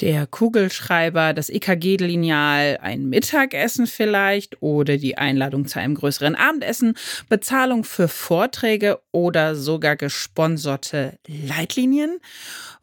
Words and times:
Der 0.00 0.26
Kugelschreiber, 0.26 1.34
das 1.34 1.48
EKG-Lineal, 1.48 2.78
ein 2.82 3.08
Mittagessen 3.08 3.86
vielleicht 3.86 4.60
oder 4.60 4.96
die 4.96 5.16
Einladung 5.18 5.66
zu 5.66 5.78
einem 5.78 5.94
größeren 5.94 6.34
Abendessen, 6.34 6.94
Bezahlung 7.28 7.84
für 7.84 8.08
Vorträge 8.08 9.00
oder 9.12 9.54
sogar 9.54 9.94
gesponserte 9.94 11.18
Leitlinien. 11.28 12.18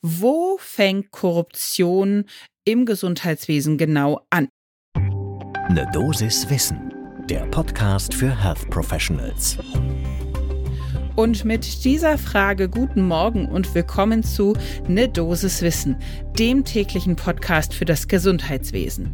Wo 0.01 0.57
fängt 0.57 1.11
Korruption 1.11 2.25
im 2.63 2.85
Gesundheitswesen 2.85 3.77
genau 3.77 4.25
an? 4.29 4.47
Ne 5.69 5.89
Dosis 5.91 6.49
Wissen, 6.49 6.93
der 7.29 7.45
Podcast 7.47 8.13
für 8.13 8.41
Health 8.41 8.69
Professionals. 8.69 9.57
Und 11.21 11.45
mit 11.45 11.85
dieser 11.85 12.17
Frage 12.17 12.67
guten 12.67 13.07
Morgen 13.07 13.45
und 13.45 13.75
willkommen 13.75 14.23
zu 14.23 14.55
Ne 14.87 15.07
Dosis 15.07 15.61
Wissen, 15.61 15.95
dem 16.39 16.65
täglichen 16.65 17.15
Podcast 17.15 17.75
für 17.75 17.85
das 17.85 18.07
Gesundheitswesen. 18.07 19.13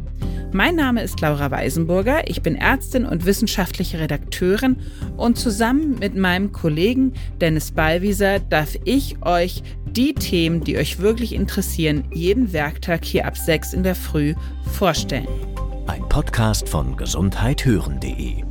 Mein 0.50 0.74
Name 0.74 1.02
ist 1.02 1.20
Laura 1.20 1.50
Weisenburger, 1.50 2.26
ich 2.26 2.40
bin 2.40 2.56
Ärztin 2.56 3.04
und 3.04 3.26
wissenschaftliche 3.26 4.00
Redakteurin 4.00 4.78
und 5.18 5.36
zusammen 5.36 5.98
mit 5.98 6.16
meinem 6.16 6.50
Kollegen 6.50 7.12
Dennis 7.42 7.72
Ballwieser 7.72 8.40
darf 8.40 8.74
ich 8.84 9.20
euch 9.20 9.62
die 9.90 10.14
Themen, 10.14 10.64
die 10.64 10.78
euch 10.78 11.00
wirklich 11.00 11.34
interessieren, 11.34 12.04
jeden 12.14 12.54
Werktag 12.54 13.04
hier 13.04 13.26
ab 13.26 13.36
6 13.36 13.74
in 13.74 13.82
der 13.82 13.94
Früh 13.94 14.32
vorstellen. 14.72 15.28
Ein 15.86 16.08
Podcast 16.08 16.70
von 16.70 16.96
gesundheithören.de 16.96 18.44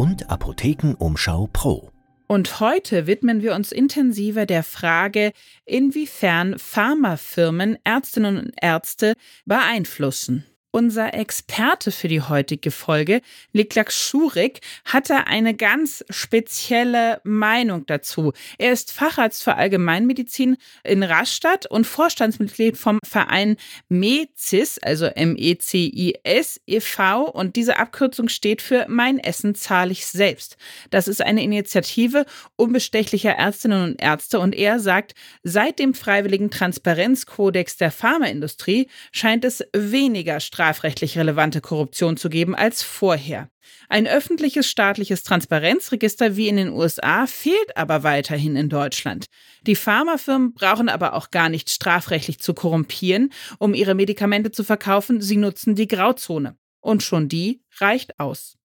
und 0.00 0.30
Apothekenumschau 0.30 1.50
Pro. 1.52 1.90
Und 2.26 2.58
heute 2.60 3.06
widmen 3.06 3.42
wir 3.42 3.54
uns 3.54 3.70
intensiver 3.70 4.46
der 4.46 4.62
Frage, 4.62 5.32
inwiefern 5.66 6.58
Pharmafirmen 6.58 7.76
Ärztinnen 7.84 8.38
und 8.38 8.52
Ärzte 8.62 9.12
beeinflussen. 9.44 10.46
Unser 10.72 11.14
Experte 11.14 11.90
für 11.90 12.06
die 12.06 12.20
heutige 12.20 12.70
Folge, 12.70 13.22
Niklak 13.52 13.90
Schurig, 13.90 14.60
hatte 14.84 15.26
eine 15.26 15.52
ganz 15.56 16.04
spezielle 16.10 17.20
Meinung 17.24 17.86
dazu. 17.86 18.32
Er 18.56 18.70
ist 18.70 18.92
Facharzt 18.92 19.42
für 19.42 19.56
Allgemeinmedizin 19.56 20.56
in 20.84 21.02
Rastatt 21.02 21.66
und 21.66 21.88
Vorstandsmitglied 21.88 22.76
vom 22.76 23.00
Verein 23.04 23.56
MECIS, 23.88 24.78
also 24.78 25.06
M-E-C-I-S 25.06 26.60
e.V. 26.66 27.24
Und 27.24 27.56
diese 27.56 27.76
Abkürzung 27.76 28.28
steht 28.28 28.62
für 28.62 28.86
Mein 28.88 29.18
Essen 29.18 29.56
zahle 29.56 29.90
ich 29.90 30.06
selbst. 30.06 30.56
Das 30.90 31.08
ist 31.08 31.20
eine 31.20 31.42
Initiative 31.42 32.26
unbestechlicher 32.54 33.32
Ärztinnen 33.32 33.82
und 33.82 34.00
Ärzte 34.00 34.38
und 34.38 34.54
er 34.54 34.78
sagt, 34.78 35.16
seit 35.42 35.80
dem 35.80 35.94
freiwilligen 35.94 36.52
Transparenzkodex 36.52 37.76
der 37.76 37.90
Pharmaindustrie 37.90 38.86
scheint 39.10 39.44
es 39.44 39.64
weniger 39.72 40.38
Streit 40.38 40.59
strafrechtlich 40.60 41.16
relevante 41.16 41.62
Korruption 41.62 42.18
zu 42.18 42.28
geben 42.28 42.54
als 42.54 42.82
vorher. 42.82 43.48
Ein 43.88 44.06
öffentliches 44.06 44.68
staatliches 44.68 45.22
Transparenzregister 45.22 46.36
wie 46.36 46.48
in 46.48 46.56
den 46.56 46.68
USA 46.68 47.26
fehlt 47.26 47.78
aber 47.78 48.02
weiterhin 48.02 48.56
in 48.56 48.68
Deutschland. 48.68 49.24
Die 49.62 49.74
Pharmafirmen 49.74 50.52
brauchen 50.52 50.90
aber 50.90 51.14
auch 51.14 51.30
gar 51.30 51.48
nicht 51.48 51.70
strafrechtlich 51.70 52.40
zu 52.40 52.52
korrumpieren, 52.52 53.32
um 53.58 53.72
ihre 53.72 53.94
Medikamente 53.94 54.50
zu 54.50 54.62
verkaufen, 54.62 55.22
sie 55.22 55.38
nutzen 55.38 55.76
die 55.76 55.88
Grauzone. 55.88 56.58
Und 56.80 57.02
schon 57.02 57.30
die 57.30 57.62
reicht 57.78 58.20
aus. 58.20 58.58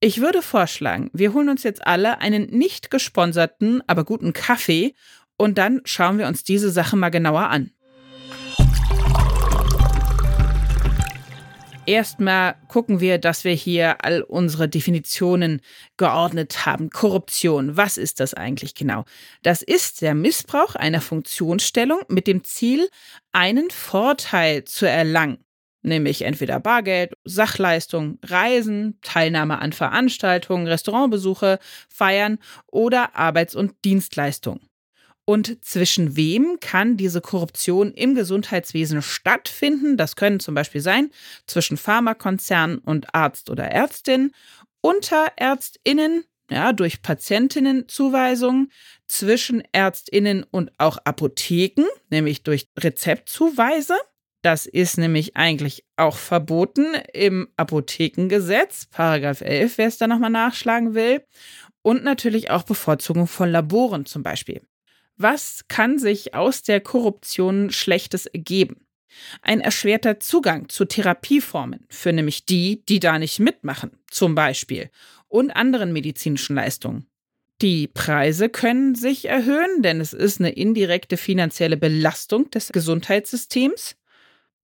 Ich 0.00 0.20
würde 0.20 0.42
vorschlagen, 0.42 1.08
wir 1.14 1.32
holen 1.32 1.48
uns 1.48 1.62
jetzt 1.62 1.86
alle 1.86 2.18
einen 2.18 2.50
nicht 2.50 2.90
gesponserten, 2.90 3.82
aber 3.86 4.04
guten 4.04 4.34
Kaffee 4.34 4.94
und 5.38 5.56
dann 5.56 5.80
schauen 5.84 6.18
wir 6.18 6.26
uns 6.26 6.44
diese 6.44 6.70
Sache 6.70 6.96
mal 6.96 7.08
genauer 7.08 7.48
an. 7.48 7.70
Erstmal 11.86 12.54
gucken 12.68 13.00
wir, 13.00 13.18
dass 13.18 13.44
wir 13.44 13.52
hier 13.52 14.02
all 14.04 14.22
unsere 14.22 14.68
Definitionen 14.68 15.60
geordnet 15.98 16.64
haben. 16.64 16.88
Korruption, 16.88 17.76
was 17.76 17.98
ist 17.98 18.20
das 18.20 18.32
eigentlich 18.32 18.74
genau? 18.74 19.04
Das 19.42 19.60
ist 19.60 20.00
der 20.00 20.14
Missbrauch 20.14 20.74
einer 20.76 21.02
Funktionsstellung 21.02 22.00
mit 22.08 22.26
dem 22.26 22.42
Ziel, 22.42 22.88
einen 23.32 23.70
Vorteil 23.70 24.64
zu 24.64 24.88
erlangen 24.88 25.38
nämlich 25.84 26.22
entweder 26.22 26.60
Bargeld, 26.60 27.12
Sachleistung, 27.24 28.18
Reisen, 28.24 28.98
Teilnahme 29.02 29.58
an 29.58 29.74
Veranstaltungen, 29.74 30.66
Restaurantbesuche, 30.66 31.58
Feiern 31.90 32.38
oder 32.66 33.14
Arbeits- 33.14 33.54
und 33.54 33.74
Dienstleistungen. 33.84 34.66
Und 35.26 35.64
zwischen 35.64 36.16
wem 36.16 36.58
kann 36.60 36.96
diese 36.96 37.20
Korruption 37.20 37.92
im 37.92 38.14
Gesundheitswesen 38.14 39.00
stattfinden? 39.00 39.96
Das 39.96 40.16
können 40.16 40.38
zum 40.38 40.54
Beispiel 40.54 40.82
sein 40.82 41.10
zwischen 41.46 41.76
Pharmakonzernen 41.76 42.78
und 42.78 43.14
Arzt 43.14 43.48
oder 43.48 43.64
Ärztin, 43.64 44.32
unter 44.82 45.32
Ärztinnen, 45.36 46.24
ja, 46.50 46.74
durch 46.74 47.00
Patientinnenzuweisungen, 47.00 48.70
zwischen 49.06 49.62
Ärztinnen 49.72 50.44
und 50.50 50.72
auch 50.76 50.98
Apotheken, 51.04 51.86
nämlich 52.10 52.42
durch 52.42 52.68
Rezeptzuweise. 52.78 53.94
Das 54.42 54.66
ist 54.66 54.98
nämlich 54.98 55.38
eigentlich 55.38 55.86
auch 55.96 56.16
verboten 56.18 56.84
im 57.14 57.48
Apothekengesetz, 57.56 58.84
Paragraph 58.90 59.40
11, 59.40 59.78
wer 59.78 59.86
es 59.86 59.96
da 59.96 60.06
nochmal 60.06 60.28
nachschlagen 60.28 60.94
will. 60.94 61.24
Und 61.80 62.04
natürlich 62.04 62.50
auch 62.50 62.62
Bevorzugung 62.62 63.26
von 63.26 63.50
Laboren 63.50 64.04
zum 64.04 64.22
Beispiel. 64.22 64.60
Was 65.16 65.66
kann 65.68 65.98
sich 65.98 66.34
aus 66.34 66.62
der 66.62 66.80
Korruption 66.80 67.70
Schlechtes 67.70 68.26
ergeben? 68.26 68.86
Ein 69.42 69.60
erschwerter 69.60 70.18
Zugang 70.18 70.68
zu 70.68 70.84
Therapieformen 70.84 71.86
für 71.88 72.12
nämlich 72.12 72.46
die, 72.46 72.84
die 72.86 72.98
da 72.98 73.18
nicht 73.18 73.38
mitmachen, 73.38 73.92
zum 74.10 74.34
Beispiel, 74.34 74.90
und 75.28 75.52
anderen 75.52 75.92
medizinischen 75.92 76.56
Leistungen. 76.56 77.06
Die 77.62 77.86
Preise 77.86 78.48
können 78.48 78.96
sich 78.96 79.26
erhöhen, 79.26 79.82
denn 79.82 80.00
es 80.00 80.12
ist 80.12 80.40
eine 80.40 80.50
indirekte 80.50 81.16
finanzielle 81.16 81.76
Belastung 81.76 82.50
des 82.50 82.72
Gesundheitssystems. 82.72 83.96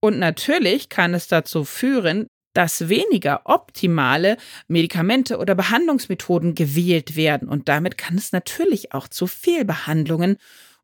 Und 0.00 0.18
natürlich 0.18 0.88
kann 0.88 1.14
es 1.14 1.28
dazu 1.28 1.64
führen, 1.64 2.26
dass 2.52 2.88
weniger 2.88 3.42
optimale 3.44 4.36
Medikamente 4.68 5.38
oder 5.38 5.54
Behandlungsmethoden 5.54 6.54
gewählt 6.54 7.16
werden. 7.16 7.48
Und 7.48 7.68
damit 7.68 7.98
kann 7.98 8.16
es 8.16 8.32
natürlich 8.32 8.92
auch 8.92 9.08
zu 9.08 9.26
Fehlbehandlungen 9.26 10.36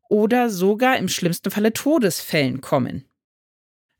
oder 0.09 0.49
sogar 0.49 0.97
im 0.97 1.07
schlimmsten 1.09 1.51
Falle 1.51 1.73
Todesfällen 1.73 2.61
kommen. 2.61 3.03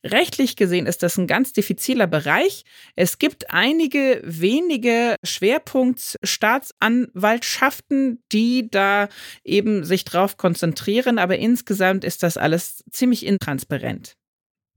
Rechtlich 0.06 0.56
gesehen 0.56 0.86
ist 0.86 1.04
das 1.04 1.18
ein 1.18 1.28
ganz 1.28 1.52
diffiziler 1.54 2.08
Bereich. 2.08 2.64
Es 2.96 3.18
gibt 3.18 3.52
einige 3.52 4.22
wenige 4.24 5.16
Schwerpunktstaatsanwaltschaften, 5.24 8.24
die 8.32 8.70
da 8.70 9.10
eben 9.44 9.84
sich 9.84 10.06
drauf 10.06 10.38
konzentrieren, 10.38 11.20
aber 11.20 11.38
insgesamt 11.40 12.06
ist 12.06 12.24
das 12.24 12.38
alles 12.38 12.84
ziemlich 12.92 13.26
intransparent 13.26 14.16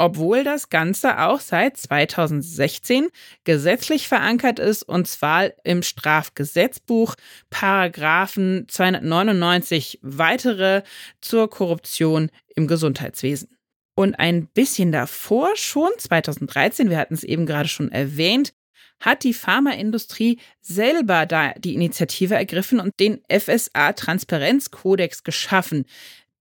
obwohl 0.01 0.45
das 0.45 0.71
Ganze 0.71 1.19
auch 1.19 1.41
seit 1.41 1.77
2016 1.77 3.09
gesetzlich 3.45 4.09
verankert 4.09 4.59
ist 4.59 4.83
und 4.83 5.07
zwar 5.07 5.51
im 5.63 5.83
Strafgesetzbuch 5.83 7.17
Paragraphen 7.51 8.65
299 8.67 9.99
weitere 10.01 10.83
zur 11.21 11.51
Korruption 11.51 12.31
im 12.57 12.67
Gesundheitswesen. 12.67 13.51
Und 13.95 14.15
ein 14.15 14.47
bisschen 14.47 14.91
davor, 14.91 15.51
schon 15.57 15.91
2013, 15.99 16.89
wir 16.89 16.97
hatten 16.97 17.13
es 17.13 17.23
eben 17.23 17.45
gerade 17.45 17.69
schon 17.69 17.93
erwähnt, 17.93 18.55
hat 19.01 19.25
die 19.25 19.35
Pharmaindustrie 19.35 20.39
selber 20.63 21.27
da 21.27 21.53
die 21.55 21.75
Initiative 21.75 22.35
ergriffen 22.35 22.81
und 22.81 22.99
den 23.01 23.21
FSA 23.31 23.93
Transparenzkodex 23.93 25.25
geschaffen, 25.25 25.85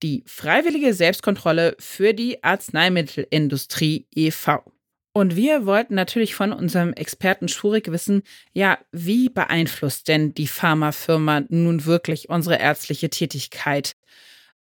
die 0.04 0.24
freiwillige 0.26 0.94
Selbstkontrolle 0.94 1.76
für 1.80 2.14
die 2.14 2.44
Arzneimittelindustrie 2.44 4.08
e.V. 4.16 4.64
Und 5.12 5.36
wir 5.36 5.66
wollten 5.66 5.96
natürlich 5.96 6.36
von 6.36 6.54
unserem 6.54 6.94
Experten 6.94 7.48
Schurig 7.48 7.92
wissen, 7.92 8.22
ja, 8.54 8.78
wie 8.92 9.30
beeinflusst 9.30 10.08
denn 10.08 10.34
die 10.34 10.48
Pharmafirma 10.48 11.44
nun 11.50 11.86
wirklich 11.86 12.30
unsere 12.30 12.60
ärztliche 12.60 13.10
Tätigkeit? 13.10 13.94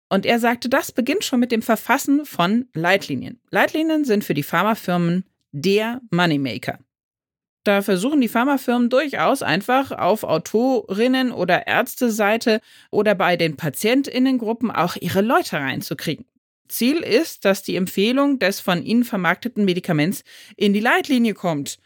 Und 0.08 0.26
er 0.26 0.40
sagte, 0.40 0.70
das 0.70 0.92
beginnt 0.92 1.24
schon 1.24 1.40
mit 1.40 1.52
dem 1.52 1.64
Verfassen 1.64 2.26
von 2.26 2.70
Leitlinien. 2.74 3.42
Leitlinien 3.50 4.06
sind 4.06 4.24
für 4.24 4.36
die 4.36 4.44
Pharmafirmen 4.44 5.26
der 5.52 6.00
Moneymaker. 6.12 6.80
Da 7.66 7.82
versuchen 7.82 8.22
die 8.22 8.28
Pharmafirmen 8.28 8.92
durchaus 8.92 9.42
einfach 9.42 9.92
auf 9.92 10.24
Autorinnen- 10.24 11.32
oder 11.32 11.66
Ärzteseite 11.66 12.62
oder 12.92 13.16
bei 13.16 13.38
den 13.38 13.58
Patientinnengruppen 13.58 14.70
auch 14.70 14.96
ihre 14.96 15.22
Leute 15.22 15.58
reinzukriegen. 15.58 16.26
Ziel 16.68 16.98
ist, 16.98 17.44
dass 17.44 17.64
die 17.64 17.76
Empfehlung 17.76 18.38
des 18.38 18.60
von 18.60 18.84
ihnen 18.84 19.04
vermarkteten 19.04 19.66
Medikaments 19.66 20.24
in 20.56 20.74
die 20.74 20.80
Leitlinie 20.80 21.34
kommt, 21.34 21.80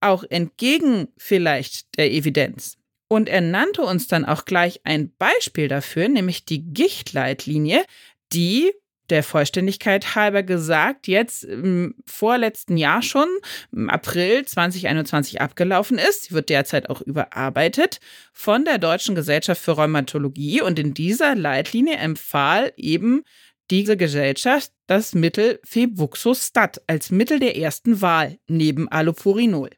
auch 0.00 0.24
entgegen 0.24 1.08
vielleicht 1.18 1.98
der 1.98 2.10
Evidenz. 2.10 2.78
Und 3.08 3.28
er 3.28 3.42
nannte 3.42 3.82
uns 3.82 4.08
dann 4.08 4.24
auch 4.24 4.46
gleich 4.46 4.80
ein 4.84 5.12
Beispiel 5.18 5.68
dafür, 5.68 6.08
nämlich 6.08 6.46
die 6.46 6.64
Gichtleitlinie, 6.72 7.84
die 8.32 8.72
der 9.10 9.22
Vollständigkeit 9.22 10.14
halber 10.14 10.42
gesagt, 10.42 11.08
jetzt 11.08 11.44
im 11.44 11.94
vorletzten 12.06 12.76
Jahr 12.76 13.02
schon, 13.02 13.28
im 13.72 13.90
April 13.90 14.44
2021 14.44 15.40
abgelaufen 15.40 15.98
ist. 15.98 16.24
Sie 16.24 16.34
wird 16.34 16.48
derzeit 16.48 16.90
auch 16.90 17.00
überarbeitet 17.00 18.00
von 18.32 18.64
der 18.64 18.78
Deutschen 18.78 19.14
Gesellschaft 19.14 19.62
für 19.62 19.72
Rheumatologie 19.72 20.60
und 20.60 20.78
in 20.78 20.94
dieser 20.94 21.34
Leitlinie 21.34 21.96
empfahl 21.96 22.72
eben 22.76 23.22
diese 23.70 23.96
Gesellschaft 23.96 24.72
das 24.86 25.14
Mittel 25.14 25.58
Febuxostat 25.64 26.82
als 26.86 27.10
Mittel 27.10 27.40
der 27.40 27.56
ersten 27.56 28.00
Wahl 28.00 28.38
neben 28.46 28.88
Allopurinol. 28.88 29.70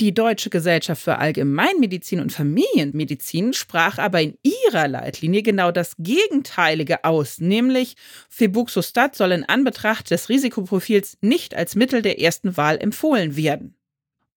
Die 0.00 0.14
Deutsche 0.14 0.48
Gesellschaft 0.48 1.02
für 1.02 1.18
Allgemeinmedizin 1.18 2.20
und 2.20 2.30
Familienmedizin 2.32 3.52
sprach 3.52 3.98
aber 3.98 4.22
in 4.22 4.38
ihrer 4.44 4.86
Leitlinie 4.86 5.42
genau 5.42 5.72
das 5.72 5.96
Gegenteilige 5.98 7.02
aus, 7.02 7.40
nämlich 7.40 7.96
Febuxostat 8.28 9.16
soll 9.16 9.32
in 9.32 9.44
Anbetracht 9.44 10.12
des 10.12 10.28
Risikoprofils 10.28 11.18
nicht 11.20 11.56
als 11.56 11.74
Mittel 11.74 12.00
der 12.00 12.20
ersten 12.20 12.56
Wahl 12.56 12.78
empfohlen 12.80 13.34
werden. 13.34 13.74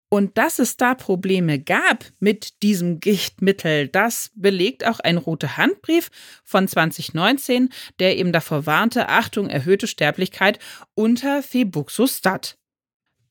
Und 0.10 0.36
dass 0.40 0.58
es 0.58 0.78
da 0.78 0.96
Probleme 0.96 1.60
gab 1.60 2.06
mit 2.20 2.64
diesem 2.64 3.00
Gichtmittel, 3.00 3.88
das 3.88 4.32
belegt 4.34 4.86
auch 4.86 5.00
ein 5.00 5.18
roter 5.18 5.58
Handbrief 5.58 6.10
von 6.44 6.68
2019, 6.68 7.70
der 8.00 8.18
eben 8.18 8.34
davor 8.34 8.66
warnte, 8.66 9.10
Achtung, 9.10 9.48
erhöhte 9.48 9.86
Sterblichkeit 9.86 10.58
unter 10.96 11.44
Febuxostat. 11.44 12.58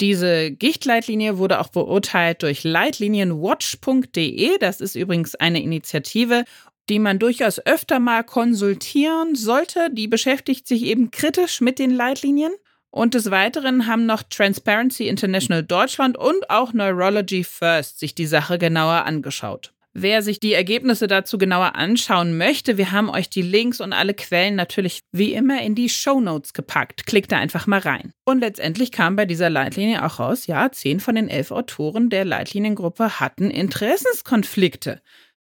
Diese 0.00 0.50
Gichtleitlinie 0.50 1.36
wurde 1.36 1.60
auch 1.60 1.68
beurteilt 1.68 2.42
durch 2.42 2.64
leitlinienwatch.de. 2.64 4.56
Das 4.58 4.80
ist 4.80 4.94
übrigens 4.94 5.34
eine 5.34 5.62
Initiative, 5.62 6.44
die 6.88 6.98
man 6.98 7.18
durchaus 7.18 7.64
öfter 7.66 8.00
mal 8.00 8.24
konsultieren 8.24 9.34
sollte. 9.34 9.90
Die 9.92 10.08
beschäftigt 10.08 10.66
sich 10.66 10.84
eben 10.84 11.10
kritisch 11.10 11.60
mit 11.60 11.78
den 11.78 11.90
Leitlinien. 11.90 12.52
Und 12.90 13.14
des 13.14 13.30
Weiteren 13.30 13.86
haben 13.86 14.06
noch 14.06 14.22
Transparency 14.22 15.06
International 15.06 15.62
Deutschland 15.62 16.16
und 16.16 16.48
auch 16.50 16.72
Neurology 16.72 17.44
First 17.44 18.00
sich 18.00 18.14
die 18.14 18.26
Sache 18.26 18.58
genauer 18.58 19.04
angeschaut. 19.04 19.72
Wer 19.92 20.22
sich 20.22 20.38
die 20.38 20.52
Ergebnisse 20.52 21.08
dazu 21.08 21.36
genauer 21.36 21.74
anschauen 21.74 22.38
möchte, 22.38 22.78
wir 22.78 22.92
haben 22.92 23.10
euch 23.10 23.28
die 23.28 23.42
Links 23.42 23.80
und 23.80 23.92
alle 23.92 24.14
Quellen 24.14 24.54
natürlich 24.54 25.00
wie 25.10 25.34
immer 25.34 25.60
in 25.62 25.74
die 25.74 25.88
Show 25.88 26.20
Notes 26.20 26.52
gepackt. 26.52 27.06
Klickt 27.06 27.32
da 27.32 27.38
einfach 27.38 27.66
mal 27.66 27.80
rein. 27.80 28.12
Und 28.24 28.38
letztendlich 28.38 28.92
kam 28.92 29.16
bei 29.16 29.26
dieser 29.26 29.50
Leitlinie 29.50 30.04
auch 30.04 30.20
raus, 30.20 30.46
ja, 30.46 30.70
zehn 30.70 31.00
von 31.00 31.16
den 31.16 31.28
elf 31.28 31.50
Autoren 31.50 32.08
der 32.08 32.24
Leitliniengruppe 32.24 33.18
hatten 33.18 33.50
Interessenskonflikte 33.50 35.02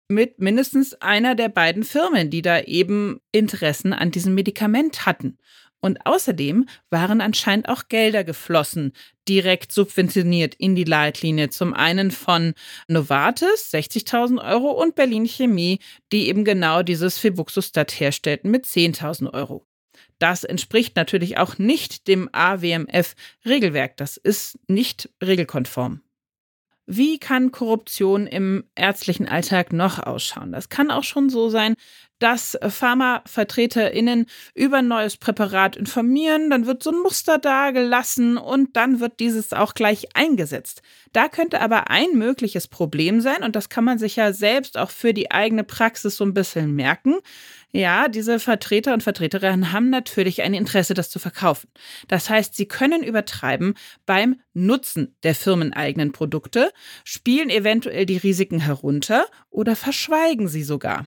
mit 0.07 0.39
mindestens 0.39 0.94
einer 1.01 1.33
der 1.33 1.50
beiden 1.50 1.83
Firmen, 1.83 2.30
die 2.30 2.44
da 2.44 2.59
eben 2.59 3.19
Interessen 3.31 3.94
an 3.94 4.12
diesem 4.12 4.36
Medikament 4.36 5.06
hatten. 5.06 5.39
Und 5.85 6.03
außerdem 6.03 6.67
waren 6.89 7.21
anscheinend 7.21 7.69
auch 7.69 7.89
Gelder 7.89 8.23
geflossen, 8.23 8.91
direkt 9.29 9.71
subventioniert 9.71 10.55
in 10.55 10.73
die 10.73 10.83
Leitlinie. 10.83 11.51
Zum 11.51 11.75
einen 11.75 12.09
von 12.09 12.55
Novartis 12.87 13.71
60.000 13.71 14.43
Euro 14.43 14.71
und 14.71 14.95
Berlin 14.95 15.27
Chemie, 15.27 15.77
die 16.11 16.27
eben 16.27 16.43
genau 16.43 16.81
dieses 16.81 17.19
Febuxostat 17.19 17.99
herstellten 17.99 18.49
mit 18.49 18.65
10.000 18.65 19.31
Euro. 19.31 19.67
Das 20.17 20.43
entspricht 20.43 20.95
natürlich 20.95 21.37
auch 21.37 21.59
nicht 21.59 22.07
dem 22.07 22.29
AWMF-Regelwerk. 22.31 23.95
Das 23.97 24.17
ist 24.17 24.57
nicht 24.67 25.11
regelkonform. 25.23 26.01
Wie 26.87 27.19
kann 27.19 27.51
Korruption 27.51 28.25
im 28.25 28.63
ärztlichen 28.73 29.27
Alltag 29.27 29.71
noch 29.71 29.99
ausschauen? 29.99 30.51
Das 30.51 30.69
kann 30.69 30.89
auch 30.89 31.03
schon 31.03 31.29
so 31.29 31.49
sein, 31.49 31.75
dass 32.19 32.57
PharmavertreterInnen 32.62 34.25
über 34.53 34.77
ein 34.77 34.88
neues 34.88 35.17
Präparat 35.17 35.75
informieren, 35.75 36.50
dann 36.50 36.65
wird 36.65 36.83
so 36.83 36.91
ein 36.91 37.01
Muster 37.01 37.38
da 37.38 37.71
gelassen 37.71 38.38
und 38.38 38.75
dann 38.75 39.00
wird 39.00 39.19
dieses 39.19 39.53
auch 39.53 39.73
gleich 39.73 40.07
eingesetzt. 40.15 40.81
Da 41.13 41.27
könnte 41.27 41.62
aber 41.62 41.89
ein 41.89 42.13
mögliches 42.13 42.67
Problem 42.67 43.21
sein, 43.21 43.44
und 43.44 43.56
das 43.56 43.69
kann 43.69 43.83
man 43.83 44.00
sich 44.00 44.15
ja 44.15 44.33
selbst 44.33 44.77
auch 44.77 44.89
für 44.89 45.13
die 45.13 45.31
eigene 45.31 45.63
Praxis 45.63 46.17
so 46.17 46.25
ein 46.25 46.33
bisschen 46.33 46.73
merken. 46.75 47.15
Ja, 47.71 48.07
diese 48.07 48.39
Vertreter 48.39 48.94
und 48.94 49.03
Vertreterinnen 49.03 49.73
haben 49.73 49.89
natürlich 49.89 50.41
ein 50.41 50.53
Interesse, 50.53 50.94
das 50.94 51.09
zu 51.09 51.19
verkaufen. 51.19 51.69
Das 52.07 52.29
heißt, 52.29 52.56
sie 52.56 52.68
können 52.68 53.03
übertreiben 53.03 53.73
beim 54.06 54.39
Nutzen 54.53 55.18
der 55.23 55.35
firmeneigenen 55.35 56.13
Produkte, 56.13 56.71
spielen 57.03 57.50
eventuell 57.50 58.06
die 58.06 58.18
Risiken 58.18 58.59
herunter 58.59 59.25
oder 59.50 59.75
verschweigen 59.75 60.47
sie 60.47 60.63
sogar. 60.63 61.03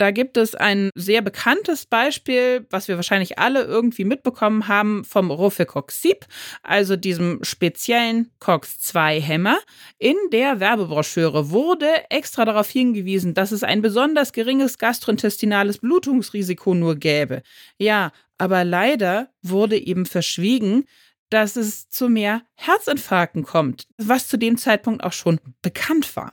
Da 0.00 0.12
gibt 0.12 0.38
es 0.38 0.54
ein 0.54 0.88
sehr 0.94 1.20
bekanntes 1.20 1.84
Beispiel, 1.84 2.66
was 2.70 2.88
wir 2.88 2.96
wahrscheinlich 2.96 3.38
alle 3.38 3.64
irgendwie 3.64 4.06
mitbekommen 4.06 4.66
haben, 4.66 5.04
vom 5.04 5.30
Rofecoxib, 5.30 6.24
also 6.62 6.96
diesem 6.96 7.40
speziellen 7.44 8.30
COX-2-Hämmer. 8.38 9.58
In 9.98 10.16
der 10.32 10.58
Werbebroschüre 10.58 11.50
wurde 11.50 11.86
extra 12.08 12.46
darauf 12.46 12.70
hingewiesen, 12.70 13.34
dass 13.34 13.52
es 13.52 13.62
ein 13.62 13.82
besonders 13.82 14.32
geringes 14.32 14.78
gastrointestinales 14.78 15.80
Blutungsrisiko 15.80 16.72
nur 16.72 16.96
gäbe. 16.96 17.42
Ja, 17.76 18.12
aber 18.38 18.64
leider 18.64 19.28
wurde 19.42 19.76
eben 19.76 20.06
verschwiegen, 20.06 20.86
dass 21.28 21.56
es 21.56 21.90
zu 21.90 22.08
mehr 22.08 22.40
Herzinfarkten 22.54 23.42
kommt, 23.42 23.86
was 23.98 24.28
zu 24.28 24.38
dem 24.38 24.56
Zeitpunkt 24.56 25.04
auch 25.04 25.12
schon 25.12 25.40
bekannt 25.60 26.16
war. 26.16 26.32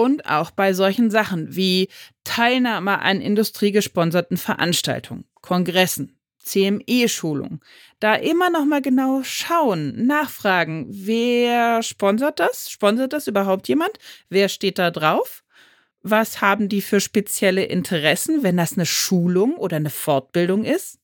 Und 0.00 0.26
auch 0.26 0.52
bei 0.52 0.74
solchen 0.74 1.10
Sachen 1.10 1.56
wie 1.56 1.88
Teilnahme 2.22 3.00
an 3.00 3.20
industriegesponserten 3.20 4.36
Veranstaltungen, 4.36 5.24
Kongressen, 5.40 6.16
CME-Schulungen. 6.38 7.58
Da 7.98 8.14
immer 8.14 8.48
noch 8.48 8.64
mal 8.64 8.80
genau 8.80 9.24
schauen, 9.24 10.06
nachfragen, 10.06 10.86
wer 10.88 11.82
sponsert 11.82 12.38
das? 12.38 12.70
Sponsert 12.70 13.12
das 13.12 13.26
überhaupt 13.26 13.66
jemand? 13.66 13.90
Wer 14.28 14.48
steht 14.48 14.78
da 14.78 14.92
drauf? 14.92 15.42
Was 16.00 16.40
haben 16.40 16.68
die 16.68 16.80
für 16.80 17.00
spezielle 17.00 17.64
Interessen, 17.64 18.44
wenn 18.44 18.56
das 18.56 18.74
eine 18.74 18.86
Schulung 18.86 19.56
oder 19.56 19.78
eine 19.78 19.90
Fortbildung 19.90 20.64
ist? 20.64 21.00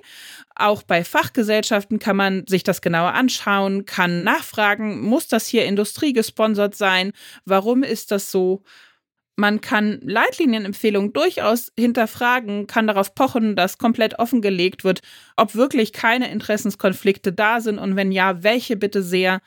Auch 0.61 0.83
bei 0.83 1.05
Fachgesellschaften 1.05 2.01
kann 2.01 2.17
man 2.17 2.45
sich 2.49 2.65
das 2.65 2.81
genauer 2.81 3.15
anschauen, 3.15 3.87
kann 3.87 4.25
nachfragen, 4.25 5.01
muss 5.01 5.29
das 5.29 5.47
hier 5.47 5.65
industriegesponsert 5.65 6.75
sein? 6.75 7.13
Warum 7.45 7.85
ist 7.85 8.11
das 8.11 8.33
so? 8.33 8.65
Man 9.37 9.61
kann 9.61 10.01
Leitlinienempfehlungen 10.03 11.13
durchaus 11.13 11.71
hinterfragen, 11.79 12.67
kann 12.67 12.89
darauf 12.89 13.15
pochen, 13.15 13.55
dass 13.55 13.79
komplett 13.79 14.19
offengelegt 14.19 14.83
wird, 14.83 15.01
ob 15.37 15.55
wirklich 15.55 15.93
keine 15.93 16.29
Interessenskonflikte 16.33 17.33
da 17.33 17.61
sind 17.61 17.79
und 17.79 17.95
wenn 17.95 18.11
ja, 18.11 18.43
welche 18.43 18.77
bitte 18.77 19.05
sehr. 19.05 19.41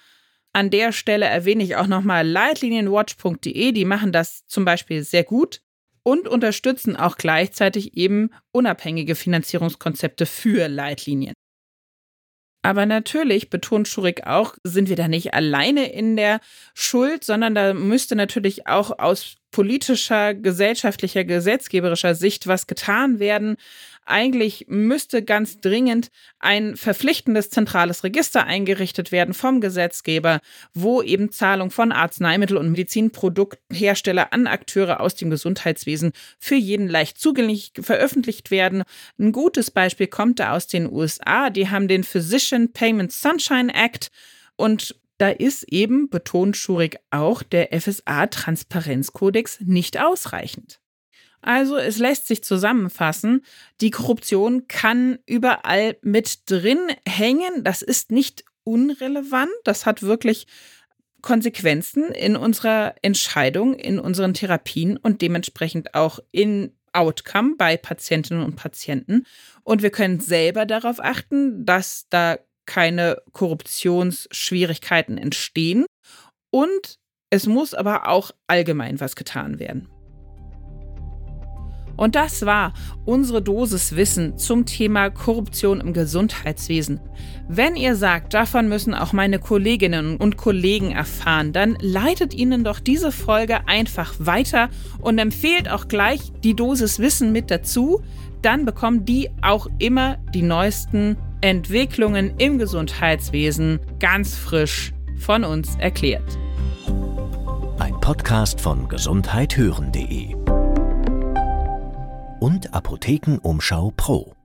An 0.53 0.69
der 0.69 0.93
Stelle 0.93 1.25
erwähne 1.25 1.63
ich 1.63 1.75
auch 1.75 1.87
nochmal 1.87 2.25
leitlinienwatch.de, 2.25 3.73
die 3.73 3.85
machen 3.85 4.13
das 4.13 4.45
zum 4.47 4.63
Beispiel 4.63 5.03
sehr 5.03 5.25
gut 5.25 5.61
und 6.03 6.27
unterstützen 6.27 6.95
auch 6.95 7.17
gleichzeitig 7.17 7.95
eben 7.95 8.29
unabhängige 8.51 9.15
Finanzierungskonzepte 9.15 10.25
für 10.25 10.67
Leitlinien. 10.67 11.33
Aber 12.63 12.85
natürlich, 12.85 13.49
betont 13.49 13.87
Schurig 13.87 14.27
auch, 14.27 14.55
sind 14.63 14.87
wir 14.87 14.95
da 14.95 15.07
nicht 15.07 15.33
alleine 15.33 15.91
in 15.91 16.15
der 16.15 16.39
Schuld, 16.75 17.23
sondern 17.23 17.55
da 17.55 17.73
müsste 17.73 18.15
natürlich 18.15 18.67
auch 18.67 18.99
aus 18.99 19.37
politischer, 19.51 20.33
gesellschaftlicher, 20.33 21.23
gesetzgeberischer 21.23 22.15
Sicht 22.15 22.47
was 22.47 22.67
getan 22.67 23.19
werden. 23.19 23.57
Eigentlich 24.05 24.65
müsste 24.67 25.23
ganz 25.23 25.61
dringend 25.61 26.09
ein 26.39 26.75
verpflichtendes 26.75 27.49
zentrales 27.49 28.03
Register 28.03 28.45
eingerichtet 28.45 29.11
werden 29.11 29.33
vom 29.33 29.61
Gesetzgeber, 29.61 30.39
wo 30.73 31.01
eben 31.01 31.31
Zahlung 31.31 31.69
von 31.69 31.91
Arzneimittel- 31.91 32.57
und 32.57 32.71
Medizinprodukthersteller 32.71 34.33
an 34.33 34.47
Akteure 34.47 35.01
aus 35.01 35.15
dem 35.15 35.29
Gesundheitswesen 35.29 36.13
für 36.39 36.55
jeden 36.55 36.87
leicht 36.87 37.19
zugänglich 37.19 37.73
veröffentlicht 37.79 38.49
werden. 38.49 38.83
Ein 39.19 39.31
gutes 39.31 39.69
Beispiel 39.69 40.07
kommt 40.07 40.39
da 40.39 40.55
aus 40.55 40.67
den 40.67 40.91
USA. 40.91 41.49
Die 41.49 41.69
haben 41.69 41.87
den 41.87 42.03
Physician 42.03 42.73
Payment 42.73 43.11
Sunshine 43.11 43.73
Act 43.73 44.09
und 44.55 44.95
da 45.21 45.29
ist 45.29 45.71
eben, 45.71 46.09
betont 46.09 46.57
Schurig 46.57 46.97
auch, 47.11 47.43
der 47.43 47.79
FSA-Transparenzkodex 47.79 49.59
nicht 49.61 50.01
ausreichend. 50.01 50.79
Also 51.41 51.77
es 51.77 51.99
lässt 51.99 52.27
sich 52.27 52.43
zusammenfassen, 52.43 53.45
die 53.81 53.91
Korruption 53.91 54.67
kann 54.67 55.19
überall 55.27 55.97
mit 56.01 56.49
drin 56.49 56.79
hängen. 57.07 57.63
Das 57.63 57.83
ist 57.83 58.11
nicht 58.11 58.45
unrelevant. 58.63 59.51
Das 59.63 59.85
hat 59.85 60.01
wirklich 60.01 60.47
Konsequenzen 61.21 62.11
in 62.11 62.35
unserer 62.35 62.95
Entscheidung, 63.03 63.75
in 63.75 63.99
unseren 63.99 64.33
Therapien 64.33 64.97
und 64.97 65.21
dementsprechend 65.21 65.93
auch 65.93 66.19
in 66.31 66.75
Outcome 66.93 67.55
bei 67.57 67.77
Patientinnen 67.77 68.43
und 68.43 68.55
Patienten. 68.55 69.27
Und 69.63 69.83
wir 69.83 69.91
können 69.91 70.19
selber 70.19 70.65
darauf 70.65 70.99
achten, 70.99 71.63
dass 71.63 72.07
da 72.09 72.39
keine 72.65 73.17
Korruptionsschwierigkeiten 73.31 75.17
entstehen. 75.17 75.85
Und 76.51 76.95
es 77.29 77.47
muss 77.47 77.73
aber 77.73 78.07
auch 78.07 78.31
allgemein 78.47 78.99
was 78.99 79.15
getan 79.15 79.59
werden. 79.59 79.87
Und 82.01 82.15
das 82.15 82.47
war 82.47 82.73
unsere 83.05 83.43
Dosis 83.43 83.95
Wissen 83.95 84.37
zum 84.37 84.65
Thema 84.65 85.11
Korruption 85.11 85.79
im 85.79 85.93
Gesundheitswesen. 85.93 86.99
Wenn 87.47 87.75
ihr 87.75 87.95
sagt, 87.95 88.33
davon 88.33 88.67
müssen 88.69 88.95
auch 88.95 89.13
meine 89.13 89.37
Kolleginnen 89.37 90.17
und 90.17 90.35
Kollegen 90.35 90.91
erfahren, 90.91 91.53
dann 91.53 91.77
leitet 91.79 92.33
ihnen 92.33 92.63
doch 92.63 92.79
diese 92.79 93.11
Folge 93.11 93.67
einfach 93.67 94.15
weiter 94.17 94.69
und 94.99 95.19
empfehlt 95.19 95.69
auch 95.69 95.87
gleich 95.87 96.31
die 96.43 96.55
Dosis 96.55 96.97
Wissen 96.97 97.31
mit 97.31 97.51
dazu. 97.51 98.01
Dann 98.41 98.65
bekommen 98.65 99.05
die 99.05 99.29
auch 99.43 99.67
immer 99.77 100.17
die 100.33 100.41
neuesten 100.41 101.17
Entwicklungen 101.41 102.35
im 102.37 102.59
Gesundheitswesen 102.59 103.79
ganz 103.99 104.35
frisch 104.35 104.93
von 105.17 105.43
uns 105.43 105.75
erklärt. 105.77 106.37
Ein 107.79 107.99
Podcast 107.99 108.61
von 108.61 108.87
gesundheithören.de 108.87 110.35
und 112.39 112.73
Apothekenumschau 112.73 113.91
Pro. 113.97 114.35